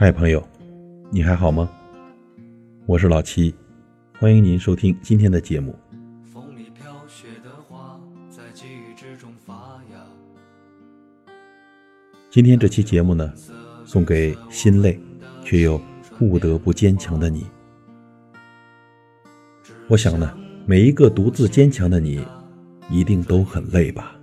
[0.00, 0.42] 嗨，朋友，
[1.10, 1.70] 你还好吗？
[2.86, 3.54] 我是老七，
[4.18, 5.78] 欢迎您收听今天的节目。
[6.32, 9.98] 风里飘雪的花在记忆之中发芽。
[12.30, 13.30] 今天这期节目呢，
[13.84, 14.98] 送给心累
[15.44, 15.78] 却又
[16.18, 17.46] 不得不坚强的你。
[19.86, 22.24] 我想呢，每一个独自坚强的你，
[22.88, 24.16] 一定都很累吧。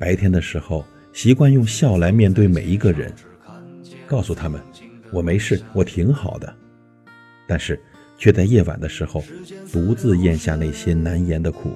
[0.00, 3.14] 白天的时候，习惯用笑来面对每一个人。
[4.12, 4.60] 告诉他们，
[5.10, 6.54] 我没事，我挺好的。
[7.48, 7.80] 但是，
[8.18, 9.24] 却在夜晚的时候，
[9.72, 11.70] 独自咽下那些难言的苦。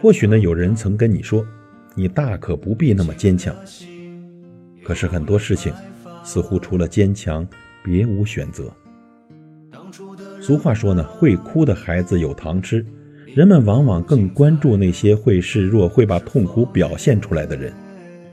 [0.00, 1.46] 或许呢，有人曾跟你说，
[1.94, 3.54] 你大可不必那么坚强。
[4.82, 5.70] 可是很多事情，
[6.24, 7.46] 似乎除了坚强，
[7.84, 8.72] 别无选择。
[10.40, 12.82] 俗话说呢，会哭的孩子有糖吃。
[13.26, 17.70] 人们往往更关注那些会示弱、会把痛苦表现出来的人，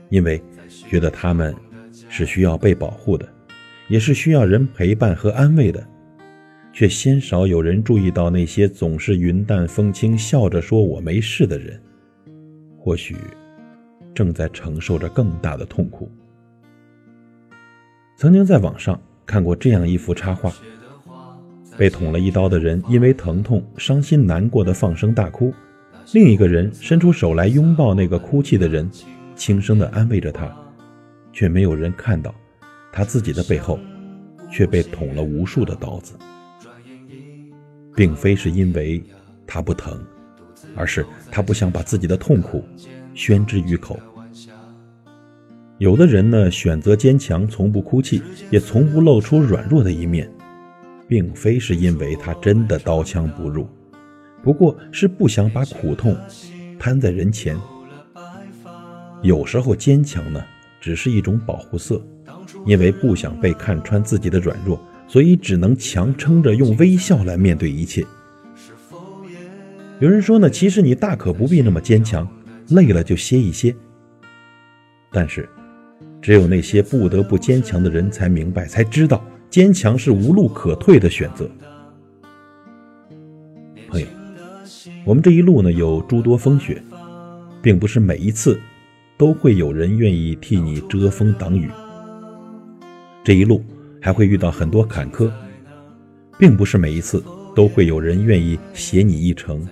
[0.08, 0.42] 因为
[0.88, 1.54] 觉得他们。
[2.08, 3.28] 是需要被保护的，
[3.88, 5.86] 也是需要人陪伴和安慰的，
[6.72, 11.80] 却鲜少有人注意到那些总是云淡风轻、笑着说我没事的人，
[12.78, 13.16] 或许
[14.14, 16.10] 正在承受着更大的痛苦。
[18.16, 20.52] 曾经在网上看过这样一幅插画：
[21.78, 25.54] 被捅了一刀的人因为疼痛、伤心难过的放声大哭，
[26.12, 28.90] 另一个人伸出手来拥抱那个哭泣的人，
[29.34, 30.54] 轻声的安慰着他。
[31.32, 32.34] 却没有人看到，
[32.92, 33.78] 他自己的背后
[34.50, 36.14] 却被捅了无数的刀子，
[37.94, 39.02] 并非是因为
[39.46, 40.00] 他不疼，
[40.74, 42.64] 而是他不想把自己的痛苦
[43.14, 43.98] 宣之于口。
[45.78, 50.30] 有的人呢，选择坚强，从不哭泣，也从不露出软弱的一面，
[51.08, 53.66] 并非是因为他真的刀枪不入，
[54.42, 56.14] 不过是不想把苦痛
[56.78, 57.56] 摊在人前。
[59.22, 60.44] 有时候坚强呢。
[60.80, 62.02] 只是一种保护色，
[62.66, 68.04] 因为不想被看穿自己的软弱，所以只能强撑着用微笑来面对一切。
[69.98, 72.26] 有人说呢，其实你大可不必那么坚强，
[72.68, 73.74] 累了就歇一歇。
[75.12, 75.46] 但是，
[76.22, 81.50] 只有那些不得不坚强的人才明白，才知道坚强是无路可退的选择。
[83.88, 84.06] 朋友，
[85.04, 86.82] 我们这一路呢有诸多风雪，
[87.60, 88.58] 并不是每一次。
[89.20, 91.70] 都会有人愿意替你遮风挡雨。
[93.22, 93.62] 这一路
[94.00, 95.30] 还会遇到很多坎坷，
[96.38, 97.22] 并不是每一次
[97.54, 99.68] 都会有人愿意携你一程。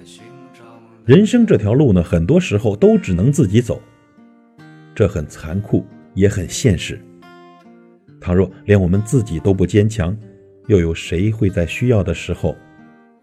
[1.07, 3.81] 人生这条路呢，很多时候都只能自己走，
[4.95, 5.83] 这很残酷，
[6.13, 7.01] 也很现实。
[8.21, 10.15] 倘若连我们自己都不坚强，
[10.67, 12.55] 又有谁会在需要的时候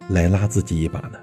[0.10, 1.20] 来拉自己一把呢？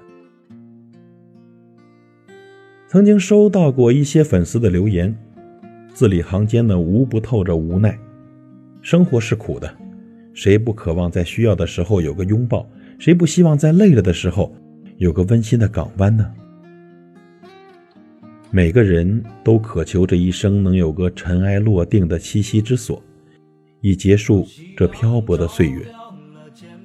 [2.93, 5.17] 曾经收到过一些粉丝的留言，
[5.95, 7.97] 字里行间呢无不透着无奈。
[8.83, 9.75] 生活是苦的，
[10.31, 12.69] 谁不渴望在需要的时候有个拥抱？
[12.99, 14.55] 谁不希望在累了的时候
[14.97, 16.31] 有个温馨的港湾呢？
[18.51, 23.01] 每个人都渴求这一生能有个尘埃落定的栖息之所，
[23.81, 24.45] 以结束
[24.77, 25.83] 这漂泊的岁月。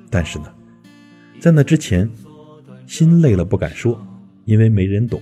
[0.08, 0.46] 但是呢，
[1.38, 2.08] 在那之前，
[2.86, 4.02] 心累了不敢说，
[4.46, 5.20] 因为没人懂。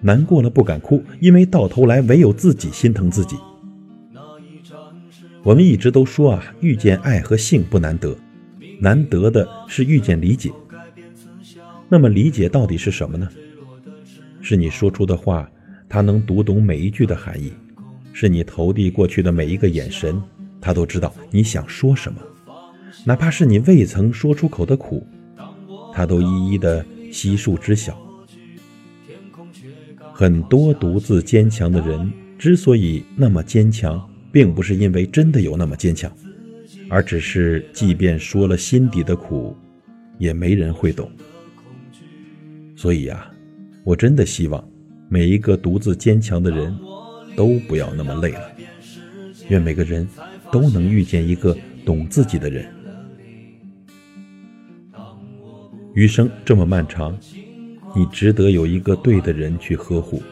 [0.00, 3.36] 难过了不敢哭，因为到头来唯有自己心疼自己。
[5.42, 8.16] 我们一直都说啊，遇见爱和性不难得，
[8.78, 10.50] 难得的是遇见理解。
[11.88, 13.28] 那么理解到底是什么呢？
[14.40, 15.50] 是你说出的话，
[15.88, 17.50] 他能读懂每一句的含义；
[18.12, 20.22] 是你投递过去的每一个眼神，
[20.60, 22.18] 他都知道你想说什么；
[23.04, 25.06] 哪怕是你未曾说出口的苦，
[25.92, 27.98] 他都一一的悉数知晓。
[30.20, 36.12] 很多独自坚强的人之所以那么坚强，并不是因为真的有那么坚强，
[36.90, 39.56] 而只是即便说了心底的苦，
[40.18, 41.10] 也没人会懂。
[42.76, 43.30] 所以呀，
[43.82, 44.62] 我真的希望
[45.08, 46.78] 每一个独自坚强的人
[47.34, 48.42] 都不要那么累了。
[49.48, 50.06] 愿每个人
[50.52, 52.66] 都能遇见一个懂自己的人。
[55.94, 57.18] 余生这么漫长。
[57.94, 60.22] 你值得有一个对的人去呵护，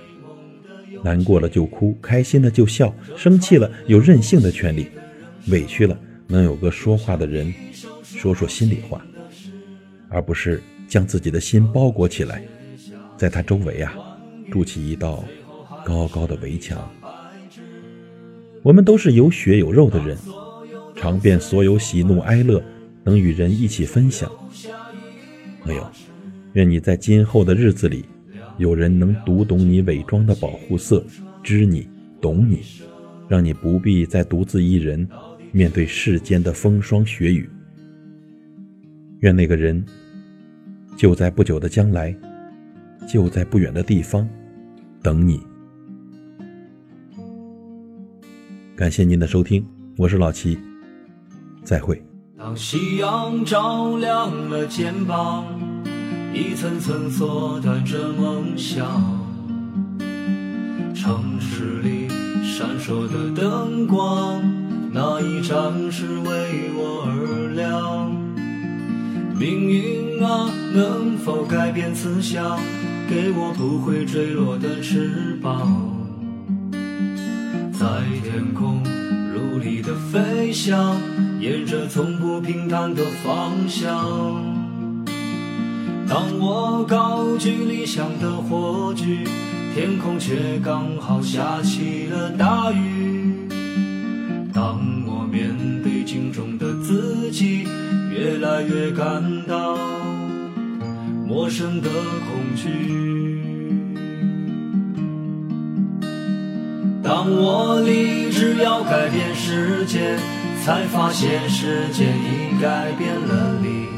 [1.02, 4.88] 难过了就哭，开心了就笑，生气了有任性的权利，
[5.49, 7.52] 委屈了能有个说话的人
[8.02, 9.05] 说说心里话，
[10.08, 12.43] 而不是将自己的心包裹起来，
[13.16, 13.94] 在他周围啊
[14.50, 15.25] 筑起一道
[15.84, 16.78] 高高的围墙。
[18.62, 20.16] 我们都是有血有肉的人，
[20.94, 22.62] 尝遍所有喜怒哀乐，
[23.04, 24.31] 能与人一起分享。
[25.64, 25.90] 没有。
[26.54, 28.04] 愿你在今后的日子里，
[28.56, 31.04] 有人能读懂你伪装的保护色，
[31.42, 31.88] 知你
[32.20, 32.62] 懂你，
[33.28, 35.06] 让你不必再独自一人
[35.52, 37.48] 面对世间的风霜雪雨。
[39.20, 39.84] 愿那个人
[40.96, 42.16] 就在不久的将来，
[43.08, 44.28] 就在不远的地方
[45.02, 45.40] 等你。
[48.74, 49.66] 感谢您的收听，
[49.96, 50.56] 我是老齐，
[51.64, 52.00] 再会。
[52.36, 55.44] 当夕阳照亮了肩膀，
[56.32, 58.86] 一层层缩短着梦想。
[60.94, 62.08] 城市里
[62.44, 64.42] 闪烁的灯光，
[64.92, 68.10] 那一盏是为我而亮。
[69.38, 72.58] 命运啊，能否改变思想，
[73.08, 75.94] 给我不会坠落的翅膀？
[77.72, 77.86] 在
[78.25, 78.82] 天空
[79.32, 80.96] 努力的飞翔，
[81.40, 84.57] 沿着从不平坦的方向。
[86.08, 89.25] 当我高举理想的火炬，
[89.75, 93.34] 天空却刚好下起了大雨。
[94.55, 97.64] 当我面对镜中的自己，
[98.10, 99.76] 越来越感到
[101.26, 103.43] 陌生的恐惧。
[107.02, 110.16] 当我立志要改变世界，
[110.64, 113.97] 才发现世界已改变了你。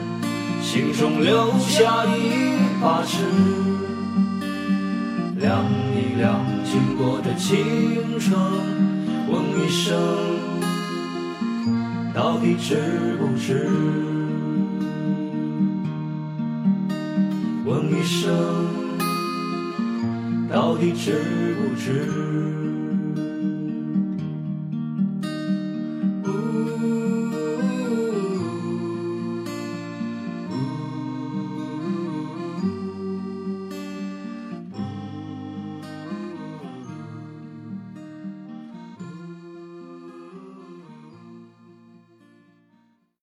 [0.61, 3.25] 心中留下一把尺，
[5.37, 8.39] 量一量经过的青春，
[9.27, 9.97] 问一声，
[12.13, 13.69] 到底值不值？
[17.65, 18.31] 问一声。
[20.51, 22.60] 到底值不值？